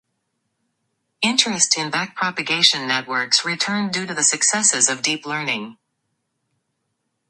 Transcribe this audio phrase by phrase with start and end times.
[1.21, 5.77] Interest in backpropagation networks returned due to the successes of deep learning.